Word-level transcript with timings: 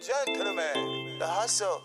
gentlemen, 0.00 1.18
the 1.18 1.24
hustle. 1.24 1.80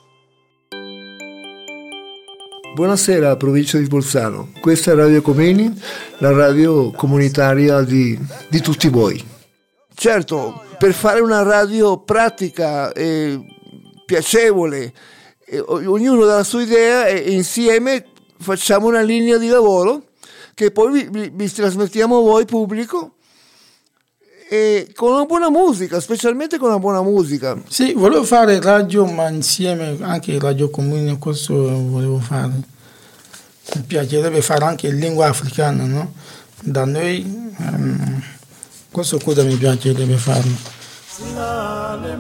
Buonasera 2.76 3.36
provincia 3.36 3.78
di 3.78 3.88
Bolzano, 3.88 4.52
questa 4.60 4.92
è 4.92 4.96
Radio 4.96 5.22
Comeni, 5.22 5.72
la 6.18 6.32
radio 6.32 6.92
comunitaria 6.92 7.82
di, 7.82 8.18
di 8.50 8.62
tutti 8.62 8.90
voi. 8.90 9.24
Certo, 9.94 10.64
per 10.78 10.94
fare 10.94 11.20
una 11.20 11.44
radio 11.44 12.00
pratica 12.00 12.92
e 12.94 13.40
piacevole, 14.06 14.94
e 15.46 15.60
ognuno 15.60 16.26
dà 16.26 16.36
la 16.36 16.44
sua 16.44 16.62
idea 16.62 17.06
e 17.06 17.32
insieme 17.32 18.06
facciamo 18.40 18.88
una 18.88 19.02
linea 19.02 19.38
di 19.38 19.48
lavoro 19.48 20.04
che 20.54 20.72
poi 20.72 20.92
vi, 20.92 21.08
vi, 21.10 21.32
vi 21.34 21.52
trasmettiamo 21.52 22.18
a 22.18 22.22
voi 22.22 22.46
pubblico 22.46 23.16
e 24.54 24.92
con 24.94 25.14
una 25.14 25.24
buona 25.24 25.50
musica, 25.50 26.02
specialmente 26.02 26.58
con 26.58 26.68
una 26.68 26.78
buona 26.78 27.02
musica. 27.02 27.58
Sì, 27.70 27.94
volevo 27.94 28.26
fare 28.26 28.60
radio, 28.60 29.06
ma 29.06 29.30
insieme 29.30 29.96
anche 30.02 30.38
radio 30.38 30.70
comune, 30.70 31.18
questo 31.18 31.54
volevo 31.54 32.20
fare. 32.20 32.52
Mi 33.76 33.82
piacerebbe 33.88 34.42
fare 34.42 34.66
anche 34.66 34.88
in 34.88 35.00
lingua 35.00 35.28
africana, 35.28 35.86
no? 35.86 36.12
Da 36.60 36.84
noi, 36.84 37.54
um, 37.60 38.22
questo 38.92 39.20
cosa 39.20 39.42
mi 39.44 39.56
piacerebbe 39.56 40.18
fare. 40.18 40.50
Silale 41.08 42.18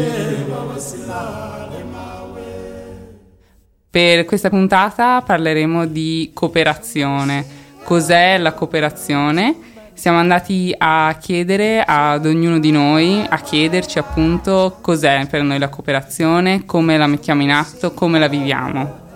baba 0.51 0.79
sila 0.79 1.69
le 1.71 1.83
mawen 1.85 3.19
Per 3.91 4.25
questa 4.25 4.51
puntata 4.51 5.23
parleremo 5.23 5.87
di 5.87 6.31
cooperazione. 6.35 7.45
Cos'è 7.85 8.37
la 8.39 8.53
cooperazione? 8.53 9.77
Siamo 9.99 10.19
andati 10.19 10.73
a 10.79 11.17
chiedere 11.21 11.83
ad 11.85 12.25
ognuno 12.25 12.61
di 12.61 12.71
noi, 12.71 13.27
a 13.29 13.39
chiederci 13.39 13.99
appunto 13.99 14.79
cos'è 14.81 15.27
per 15.29 15.43
noi 15.43 15.59
la 15.59 15.69
cooperazione, 15.69 16.65
come 16.65 16.97
la 16.97 17.09
mettiamo 17.09 17.43
in 17.43 17.51
atto, 17.51 17.93
come 17.95 18.21
la 18.21 18.29
viviamo. 18.29 19.07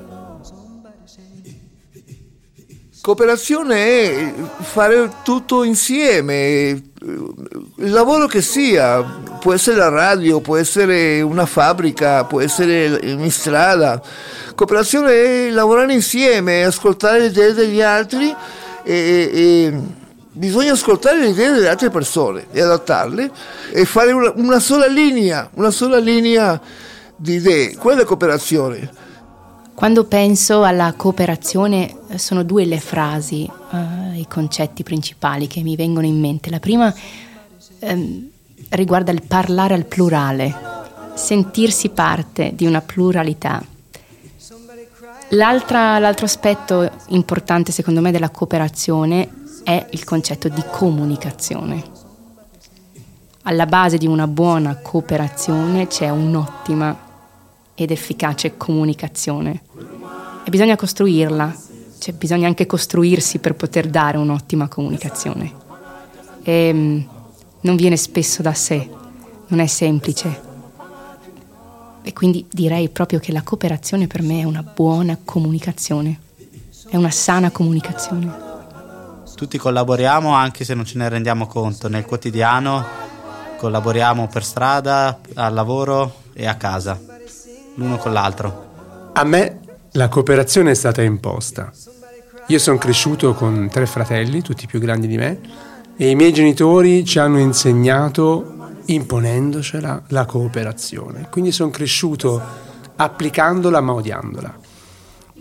Cooperazione 3.01 3.77
è 3.77 4.33
fare 4.61 5.09
tutto 5.23 5.63
insieme, 5.63 6.83
il 7.01 7.91
lavoro 7.91 8.27
che 8.27 8.43
sia, 8.43 9.03
può 9.39 9.53
essere 9.53 9.77
la 9.77 9.89
radio, 9.89 10.41
può 10.41 10.57
essere 10.57 11.21
una 11.21 11.47
fabbrica, 11.47 12.25
può 12.25 12.41
essere 12.41 12.99
in 13.03 13.31
strada. 13.31 14.03
Cooperazione 14.57 15.47
è 15.47 15.51
lavorare 15.51 15.93
insieme, 15.93 16.65
ascoltare 16.65 17.21
le 17.21 17.27
idee 17.27 17.55
degli 17.55 17.81
altri 17.81 18.35
e, 18.83 19.31
e 19.33 20.01
bisogna 20.33 20.73
ascoltare 20.73 21.21
le 21.21 21.29
idee 21.29 21.53
delle 21.53 21.69
altre 21.69 21.91
persone 21.91 22.47
e 22.51 22.61
adattarle 22.61 23.31
e 23.71 23.85
fare 23.85 24.13
una, 24.13 24.33
una 24.37 24.61
sola 24.61 24.87
linea, 24.87 25.51
una 25.55 25.71
sola 25.71 25.99
linea 25.99 26.61
di 27.15 27.35
idee. 27.35 27.77
Quella 27.77 28.03
è 28.03 28.05
cooperazione. 28.05 29.01
Quando 29.75 30.05
penso 30.05 30.63
alla 30.63 30.95
cooperazione 30.97 31.97
sono 32.17 32.45
due 32.45 32.65
le 32.65 32.79
frasi, 32.79 33.49
uh, 33.71 34.15
i 34.15 34.27
concetti 34.29 34.83
principali 34.83 35.47
che 35.47 35.63
mi 35.63 35.77
vengono 35.77 36.07
in 36.07 36.19
mente. 36.19 36.51
La 36.51 36.61
prima 36.61 36.93
um, 37.81 38.29
riguarda 38.71 39.13
il 39.13 39.23
parlare 39.23 39.75
al 39.75 39.87
plurale, 39.87 40.55
sentirsi 41.15 41.89
parte 41.91 42.53
di 42.55 42.65
una 42.65 42.81
pluralità. 42.81 43.63
l'altro 45.31 46.25
aspetto 46.27 46.89
importante 47.09 47.73
secondo 47.73 48.01
me 48.01 48.13
della 48.13 48.31
cooperazione 48.31 49.41
è 49.63 49.87
il 49.91 50.05
concetto 50.05 50.49
di 50.49 50.63
comunicazione. 50.71 52.01
Alla 53.43 53.67
base 53.67 53.99
di 53.99 54.07
una 54.07 54.27
buona 54.27 54.77
cooperazione 54.77 55.89
c'è 55.89 56.09
un'ottima 56.11 57.11
ed 57.75 57.91
efficace 57.91 58.57
comunicazione 58.57 59.63
e 60.45 60.51
bisogna 60.51 60.77
costruirla, 60.77 61.57
cioè 61.99 62.15
bisogna 62.15 62.47
anche 62.47 62.67
costruirsi 62.67 63.39
per 63.39 63.55
poter 63.55 63.89
dare 63.89 64.19
un'ottima 64.19 64.69
comunicazione. 64.69 65.53
E 66.43 66.73
mm, 66.73 67.01
non 67.63 67.77
viene 67.77 67.97
spesso 67.97 68.43
da 68.43 68.55
sé, 68.55 68.89
non 69.49 69.61
è 69.61 69.67
semplice. 69.67 70.51
E 72.03 72.13
quindi 72.13 72.47
direi 72.51 72.89
proprio 72.89 73.21
che 73.21 73.33
la 73.33 73.43
cooperazione 73.43 74.07
per 74.07 74.23
me 74.23 74.41
è 74.41 74.45
una 74.45 74.63
buona 74.63 75.19
comunicazione, 75.25 76.19
è 76.89 76.97
una 76.97 77.11
sana 77.11 77.51
comunicazione 77.51 78.42
tutti 79.43 79.59
collaboriamo 79.59 80.33
anche 80.33 80.63
se 80.63 80.73
non 80.73 80.85
ce 80.85 80.99
ne 80.99 81.09
rendiamo 81.09 81.49
conto. 81.49 81.89
Nel 81.89 82.05
quotidiano 82.05 82.87
collaboriamo 83.57 84.29
per 84.29 84.45
strada, 84.45 85.19
al 85.35 85.53
lavoro 85.53 86.21
e 86.33 86.47
a 86.47 86.55
casa, 86.55 86.97
l'uno 87.75 87.97
con 87.97 88.13
l'altro. 88.13 89.11
A 89.15 89.25
me 89.25 89.59
la 89.93 90.07
cooperazione 90.07 90.71
è 90.71 90.75
stata 90.75 91.03
imposta. 91.03 91.73
Io 92.47 92.59
sono 92.61 92.79
cresciuto 92.79 93.35
con 93.35 93.69
tre 93.69 93.87
fratelli, 93.87 94.43
tutti 94.43 94.69
più 94.69 94.79
grandi 94.79 95.09
di 95.09 95.17
me, 95.17 95.41
e 95.97 96.11
i 96.11 96.15
miei 96.15 96.33
genitori 96.33 97.05
ci 97.05 97.19
hanno 97.19 97.41
insegnato 97.41 98.77
imponendocela 98.85 100.05
la 100.09 100.25
cooperazione. 100.25 101.27
Quindi 101.33 101.51
sono 101.51 101.71
cresciuto 101.71 102.41
applicandola 102.95 103.81
ma 103.81 103.93
odiandola. 103.93 104.57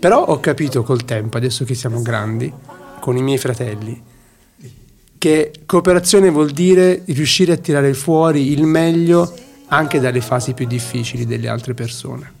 Però 0.00 0.24
ho 0.24 0.40
capito 0.40 0.82
col 0.82 1.04
tempo, 1.04 1.36
adesso 1.36 1.64
che 1.64 1.74
siamo 1.74 2.02
grandi, 2.02 2.52
con 3.02 3.16
i 3.16 3.22
miei 3.22 3.38
fratelli, 3.38 4.00
che 5.18 5.52
cooperazione 5.66 6.30
vuol 6.30 6.52
dire 6.52 7.02
riuscire 7.06 7.54
a 7.54 7.56
tirare 7.56 7.94
fuori 7.94 8.52
il 8.52 8.62
meglio 8.62 9.34
anche 9.66 9.98
dalle 9.98 10.20
fasi 10.20 10.54
più 10.54 10.68
difficili 10.68 11.26
delle 11.26 11.48
altre 11.48 11.74
persone. 11.74 12.32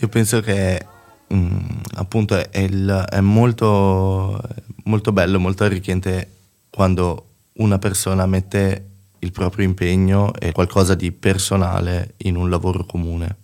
Io 0.00 0.08
penso 0.08 0.40
che 0.40 0.84
mm, 1.32 1.58
appunto 1.94 2.34
è, 2.34 2.58
il, 2.58 3.06
è 3.08 3.20
molto, 3.20 4.40
molto 4.86 5.12
bello, 5.12 5.38
molto 5.38 5.62
arricchente 5.62 6.30
quando 6.68 7.26
una 7.58 7.78
persona 7.78 8.26
mette 8.26 8.86
il 9.20 9.30
proprio 9.30 9.64
impegno 9.64 10.34
e 10.34 10.50
qualcosa 10.50 10.96
di 10.96 11.12
personale 11.12 12.14
in 12.24 12.34
un 12.34 12.50
lavoro 12.50 12.84
comune. 12.84 13.36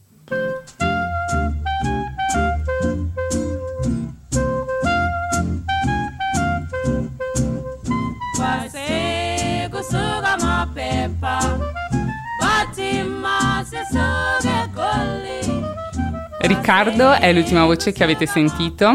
Riccardo 16.39 17.15
è 17.15 17.33
l'ultima 17.33 17.65
voce 17.65 17.91
che 17.91 18.05
avete 18.05 18.27
sentito 18.27 18.95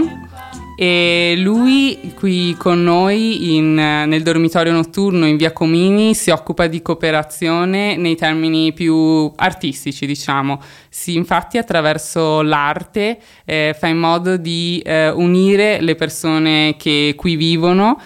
e 0.77 1.35
lui 1.37 2.13
qui 2.15 2.55
con 2.57 2.83
noi 2.83 3.55
in, 3.57 3.73
nel 3.73 4.23
dormitorio 4.23 4.71
notturno 4.71 5.27
in 5.27 5.35
via 5.35 5.51
Comini 5.51 6.15
si 6.15 6.29
occupa 6.29 6.67
di 6.67 6.81
cooperazione 6.81 7.97
nei 7.97 8.15
termini 8.15 8.71
più 8.71 9.29
artistici 9.35 10.05
diciamo. 10.05 10.61
Si, 10.87 11.15
infatti 11.15 11.57
attraverso 11.57 12.41
l'arte 12.41 13.19
eh, 13.43 13.75
fa 13.77 13.87
in 13.87 13.97
modo 13.97 14.37
di 14.37 14.81
eh, 14.85 15.09
unire 15.09 15.81
le 15.81 15.95
persone 15.95 16.75
che 16.77 17.13
qui 17.17 17.35
vivono 17.35 17.99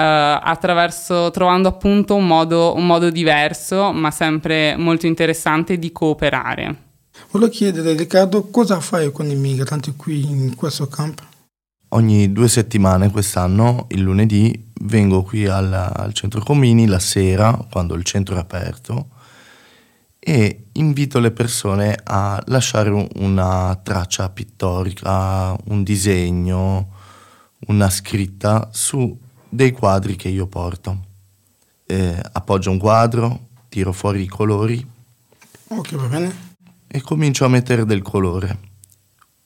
attraverso 0.00 1.30
trovando 1.30 1.68
appunto 1.68 2.14
un 2.14 2.26
modo, 2.26 2.74
un 2.74 2.86
modo 2.86 3.10
diverso 3.10 3.92
ma 3.92 4.10
sempre 4.10 4.76
molto 4.76 5.06
interessante 5.06 5.78
di 5.78 5.92
cooperare 5.92 6.84
Volevo 7.30 7.50
chiedere, 7.50 7.94
Riccardo, 7.94 8.44
cosa 8.44 8.80
fai 8.80 9.10
con 9.12 9.30
i 9.30 9.36
migranti 9.36 9.94
qui 9.96 10.24
in 10.24 10.54
questo 10.56 10.88
campo? 10.88 11.22
Ogni 11.90 12.32
due 12.32 12.48
settimane 12.48 13.10
quest'anno, 13.10 13.86
il 13.90 14.00
lunedì, 14.00 14.72
vengo 14.82 15.22
qui 15.22 15.46
al, 15.46 15.72
al 15.72 16.12
centro 16.12 16.40
Comini 16.40 16.86
la 16.86 16.98
sera, 16.98 17.56
quando 17.70 17.94
il 17.94 18.02
centro 18.02 18.34
è 18.34 18.38
aperto, 18.38 19.08
e 20.18 20.66
invito 20.72 21.20
le 21.20 21.30
persone 21.30 21.96
a 22.02 22.42
lasciare 22.46 23.08
una 23.16 23.78
traccia 23.80 24.28
pittorica, 24.30 25.56
un 25.66 25.84
disegno, 25.84 26.88
una 27.66 27.90
scritta 27.90 28.70
su 28.72 29.16
dei 29.54 29.72
quadri 29.72 30.16
che 30.16 30.28
io 30.28 30.46
porto. 30.46 30.98
Eh, 31.86 32.20
appoggio 32.32 32.70
un 32.70 32.78
quadro, 32.78 33.48
tiro 33.68 33.92
fuori 33.92 34.22
i 34.22 34.28
colori. 34.28 34.86
Ok, 35.68 35.94
va 35.94 36.06
bene 36.06 36.52
e 36.94 37.00
comincio 37.00 37.44
a 37.44 37.48
mettere 37.48 37.84
del 37.84 38.02
colore. 38.02 38.56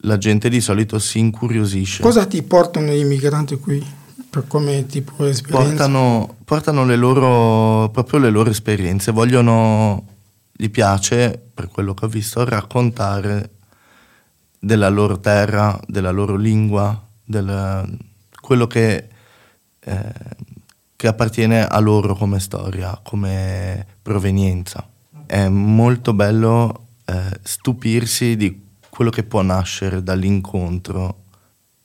La 0.02 0.19
gente 0.19 0.50
di 0.50 0.60
solito 0.60 0.99
si 0.99 1.19
incuriosisce. 1.19 2.02
Cosa 2.02 2.26
ti 2.26 2.43
portano 2.43 2.93
gli 2.93 2.99
immigranti 2.99 3.56
qui? 3.56 3.82
Per 4.28 4.46
come 4.46 4.84
tipo 4.84 5.25
esperienza? 5.25 5.66
Portano, 5.66 6.37
portano 6.44 6.84
le 6.84 6.96
loro, 6.96 7.88
proprio 7.88 8.20
le 8.20 8.28
loro 8.28 8.50
esperienze, 8.50 9.12
vogliono, 9.12 10.04
gli 10.52 10.69
piace, 10.69 11.40
per 11.54 11.69
quello 11.69 11.94
che 11.94 12.04
ho 12.04 12.08
visto, 12.08 12.44
raccontare 12.44 13.52
della 14.58 14.90
loro 14.90 15.19
terra, 15.19 15.81
della 15.87 16.11
loro 16.11 16.37
lingua, 16.37 17.02
del, 17.25 17.99
quello 18.43 18.66
che, 18.66 19.08
eh, 19.88 20.12
che 20.94 21.06
appartiene 21.06 21.64
a 21.64 21.79
loro 21.79 22.14
come 22.14 22.40
storia, 22.40 23.00
come 23.02 23.87
provenienza. 24.02 24.87
È 25.25 25.49
molto 25.49 26.12
bello 26.12 26.87
eh, 27.05 27.38
stupirsi 27.43 28.37
di 28.37 28.67
quello 28.90 29.11
che 29.11 29.23
può 29.23 29.40
nascere 29.43 30.02
dall'incontro 30.02 31.23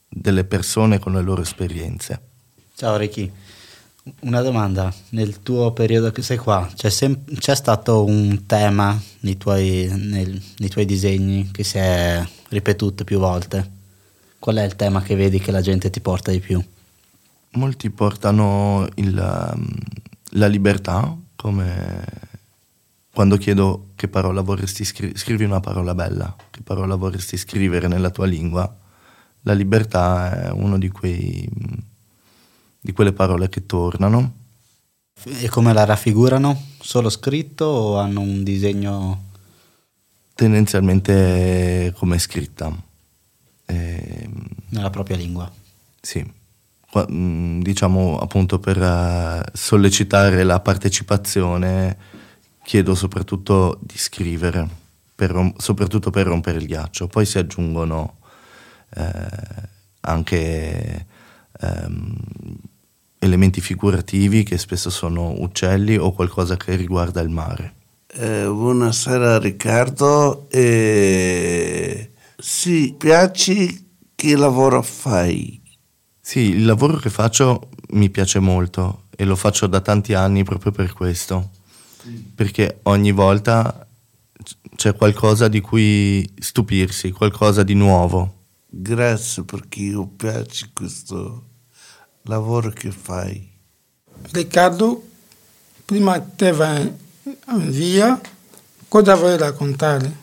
delle 0.10 0.44
persone 0.44 1.00
con 1.00 1.14
le 1.14 1.22
loro 1.22 1.42
esperienze. 1.42 2.20
Ciao 2.76 2.98
Ricky, 2.98 3.32
una 4.22 4.42
domanda, 4.42 4.94
nel 5.10 5.42
tuo 5.42 5.72
periodo 5.72 6.12
che 6.12 6.24
sei 6.24 6.38
qua 6.38 6.68
c'è, 6.74 6.90
sem- 6.90 7.24
c'è 7.38 7.56
stato 7.56 8.04
un 8.04 8.46
tema 8.46 9.00
nei 9.22 9.38
tuoi, 9.38 9.88
nel, 9.96 10.42
nei 10.58 10.70
tuoi 10.70 10.86
disegni 10.86 11.52
che 11.52 11.64
si 11.64 11.78
è 11.78 12.26
ripetuto 12.50 13.04
più 13.04 13.20
volte? 13.20 13.82
Qual 14.40 14.56
è 14.58 14.64
il 14.64 14.76
tema 14.76 15.02
che 15.02 15.16
vedi 15.16 15.40
che 15.40 15.52
la 15.52 15.62
gente 15.62 15.90
ti 15.90 16.02
porta 16.02 16.32
di 16.32 16.40
più? 16.40 16.62
Molti 17.54 17.90
portano 17.90 18.88
il, 18.96 19.52
um, 19.56 19.68
la 20.32 20.48
libertà 20.48 21.16
come 21.36 22.32
quando 23.14 23.38
chiedo 23.38 23.90
che 23.96 24.08
parola 24.08 24.42
vorresti 24.42 24.84
scrivere, 24.84 25.18
scrivi 25.20 25.44
una 25.44 25.60
parola 25.60 25.94
bella, 25.94 26.36
che 26.50 26.62
parola 26.64 26.96
vorresti 26.96 27.38
scrivere 27.38 27.88
nella 27.88 28.10
tua 28.10 28.26
lingua, 28.26 28.76
la 29.42 29.54
libertà 29.54 30.48
è 30.48 30.52
una 30.52 30.80
di, 30.80 30.92
di 32.80 32.92
quelle 32.92 33.14
parole 33.14 33.50
che 33.50 33.68
tornano. 33.68 34.42
E 35.26 35.48
come 35.50 35.74
la 35.74 35.86
raffigurano? 35.86 36.60
Solo 36.80 37.10
scritto 37.10 37.66
o 37.66 37.98
hanno 38.00 38.22
un 38.22 38.44
disegno? 38.44 39.26
Tendenzialmente 40.34 41.94
come 41.96 42.18
scritta. 42.18 42.76
E... 43.66 44.30
Nella 44.70 44.90
propria 44.90 45.18
lingua? 45.18 45.52
Sì, 46.02 46.26
diciamo 47.08 48.20
appunto 48.20 48.60
per 48.60 48.78
uh, 48.78 49.42
sollecitare 49.52 50.44
la 50.44 50.60
partecipazione 50.60 51.98
chiedo 52.64 52.96
soprattutto 52.96 53.78
di 53.82 53.98
scrivere, 53.98 54.68
per, 55.14 55.54
soprattutto 55.58 56.10
per 56.10 56.28
rompere 56.28 56.58
il 56.60 56.66
ghiaccio. 56.66 57.08
Poi 57.08 57.26
si 57.26 57.38
aggiungono 57.38 58.18
eh, 58.96 59.70
anche 60.02 61.06
ehm, 61.60 62.16
elementi 63.20 63.62
figurativi 63.62 64.44
che 64.44 64.58
spesso 64.58 64.90
sono 64.90 65.34
uccelli 65.42 65.98
o 65.98 66.12
qualcosa 66.14 66.58
che 66.58 66.76
riguarda 66.76 67.22
il 67.22 67.30
mare. 67.30 67.74
Eh, 68.16 68.46
buonasera 68.46 69.40
Riccardo, 69.40 70.46
eh, 70.50 72.12
sì, 72.38 72.94
piaci 72.96 73.92
che 74.14 74.36
lavoro 74.36 74.84
fai? 74.84 75.63
Sì, 76.26 76.40
il 76.40 76.66
lavoro 76.66 76.98
che 76.98 77.10
faccio 77.10 77.70
mi 77.90 78.10
piace 78.10 78.40
molto 78.40 79.04
e 79.16 79.26
lo 79.26 79.36
faccio 79.36 79.68
da 79.68 79.82
tanti 79.82 80.14
anni 80.14 80.44
proprio 80.44 80.72
per 80.72 80.94
questo 80.94 81.50
perché 82.36 82.80
ogni 82.84 83.12
volta 83.12 83.88
c'è 84.76 84.96
qualcosa 84.96 85.48
di 85.48 85.62
cui 85.62 86.30
stupirsi, 86.38 87.12
qualcosa 87.12 87.64
di 87.64 87.74
nuovo. 87.74 88.42
Grazie 88.68 89.44
perché 89.44 89.82
io 89.82 90.06
piace 90.08 90.70
questo 90.74 91.44
lavoro 92.24 92.70
che 92.72 92.92
fai. 92.92 93.52
Riccardo, 94.32 95.08
prima 95.86 96.20
te 96.20 96.52
vai 96.52 96.92
via, 97.58 98.20
cosa 98.88 99.16
vuoi 99.16 99.38
raccontare? 99.38 100.22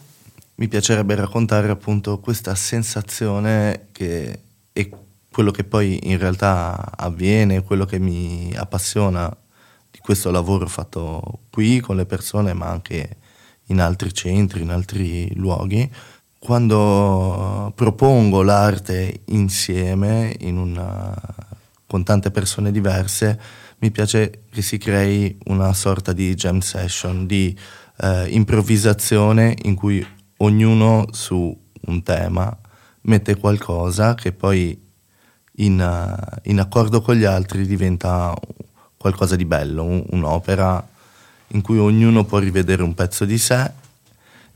Mi 0.56 0.68
piacerebbe 0.68 1.14
raccontare 1.14 1.70
appunto 1.70 2.18
questa 2.18 2.54
sensazione 2.54 3.88
che 3.92 4.40
è 4.72 4.88
quello 5.32 5.50
che 5.50 5.64
poi 5.64 5.98
in 6.10 6.18
realtà 6.18 6.92
avviene, 6.96 7.62
quello 7.62 7.84
che 7.84 7.98
mi 7.98 8.52
appassiona 8.56 9.34
questo 10.00 10.30
lavoro 10.30 10.66
fatto 10.66 11.40
qui 11.50 11.80
con 11.80 11.96
le 11.96 12.06
persone, 12.06 12.52
ma 12.52 12.68
anche 12.68 13.16
in 13.66 13.80
altri 13.80 14.12
centri, 14.12 14.62
in 14.62 14.70
altri 14.70 15.32
luoghi. 15.36 15.88
Quando 16.38 17.72
propongo 17.74 18.42
l'arte 18.42 19.20
insieme 19.26 20.36
una, 20.40 21.14
con 21.86 22.02
tante 22.02 22.30
persone 22.30 22.72
diverse, 22.72 23.38
mi 23.78 23.90
piace 23.90 24.44
che 24.50 24.62
si 24.62 24.78
crei 24.78 25.38
una 25.44 25.72
sorta 25.74 26.12
di 26.12 26.34
jam 26.34 26.60
session, 26.60 27.26
di 27.26 27.56
eh, 28.00 28.26
improvvisazione 28.30 29.54
in 29.62 29.74
cui 29.74 30.04
ognuno 30.38 31.06
su 31.12 31.56
un 31.82 32.02
tema 32.02 32.58
mette 33.02 33.36
qualcosa 33.36 34.14
che 34.14 34.32
poi 34.32 34.88
in, 35.64 36.16
in 36.44 36.60
accordo 36.60 37.00
con 37.00 37.14
gli 37.14 37.24
altri 37.24 37.66
diventa 37.66 38.34
qualcosa 38.96 39.36
di 39.36 39.44
bello, 39.44 39.84
un, 39.84 40.04
un'opera 40.10 40.86
in 41.48 41.62
cui 41.62 41.78
ognuno 41.78 42.24
può 42.24 42.38
rivedere 42.38 42.82
un 42.82 42.94
pezzo 42.94 43.24
di 43.24 43.38
sé 43.38 43.70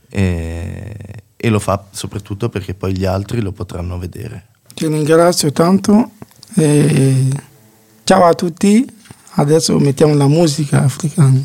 e, 0.09 0.95
e 1.35 1.49
lo 1.49 1.59
fa 1.59 1.85
soprattutto 1.91 2.49
perché 2.49 2.73
poi 2.73 2.95
gli 2.95 3.05
altri 3.05 3.41
lo 3.41 3.51
potranno 3.51 3.97
vedere. 3.97 4.47
Ti 4.73 4.87
ringrazio 4.87 5.51
tanto 5.51 6.11
e 6.55 7.27
ciao 8.03 8.25
a 8.25 8.33
tutti, 8.33 8.85
adesso 9.31 9.77
mettiamo 9.79 10.13
la 10.13 10.27
musica 10.27 10.83
africana. 10.83 11.41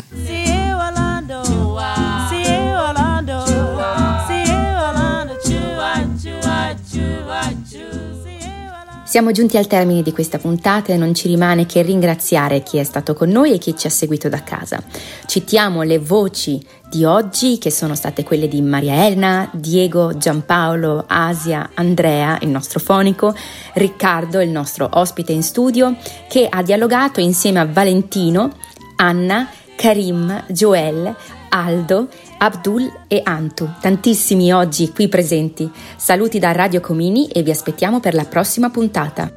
Siamo 9.10 9.32
giunti 9.32 9.56
al 9.56 9.66
termine 9.66 10.02
di 10.02 10.12
questa 10.12 10.38
puntata 10.38 10.92
e 10.92 10.96
non 10.96 11.14
ci 11.14 11.26
rimane 11.26 11.66
che 11.66 11.82
ringraziare 11.82 12.62
chi 12.62 12.76
è 12.78 12.84
stato 12.84 13.12
con 13.12 13.28
noi 13.28 13.52
e 13.52 13.58
chi 13.58 13.76
ci 13.76 13.88
ha 13.88 13.90
seguito 13.90 14.28
da 14.28 14.44
casa. 14.44 14.80
Citiamo 15.26 15.82
le 15.82 15.98
voci 15.98 16.64
di 16.88 17.04
oggi 17.04 17.58
che 17.58 17.72
sono 17.72 17.96
state 17.96 18.22
quelle 18.22 18.46
di 18.46 18.62
Maria 18.62 19.04
Elena, 19.04 19.50
Diego, 19.52 20.16
Giampaolo, 20.16 21.06
Asia, 21.08 21.70
Andrea, 21.74 22.38
il 22.42 22.50
nostro 22.50 22.78
fonico, 22.78 23.34
Riccardo, 23.72 24.38
il 24.40 24.50
nostro 24.50 24.88
ospite 24.88 25.32
in 25.32 25.42
studio, 25.42 25.96
che 26.28 26.46
ha 26.48 26.62
dialogato 26.62 27.18
insieme 27.18 27.58
a 27.58 27.66
Valentino, 27.66 28.52
Anna, 28.94 29.50
Karim, 29.74 30.44
Joel, 30.46 31.12
Aldo, 31.48 32.06
Abdul 32.42 32.90
e 33.06 33.20
Antu, 33.22 33.68
tantissimi 33.82 34.50
oggi 34.50 34.92
qui 34.92 35.08
presenti. 35.08 35.70
Saluti 35.96 36.38
da 36.38 36.52
Radio 36.52 36.80
Comini 36.80 37.28
e 37.28 37.42
vi 37.42 37.50
aspettiamo 37.50 38.00
per 38.00 38.14
la 38.14 38.24
prossima 38.24 38.70
puntata. 38.70 39.30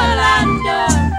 Orlando 0.00 1.17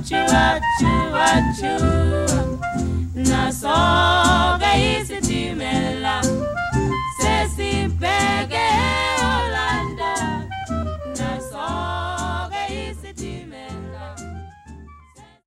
achoo, 0.00 0.26
achoo, 0.48 1.14
achoo. 1.14 2.58
Nasoga 3.14 4.70
isi 4.76 5.20
timela. 5.20 6.22